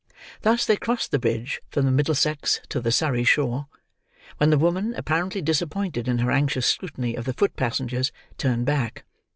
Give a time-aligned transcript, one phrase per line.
[0.41, 3.67] Thus, they crossed the bridge, from the Middlesex to the Surrey shore,
[4.37, 9.05] when the woman, apparently disappointed in her anxious scrutiny of the foot passengers, turned back.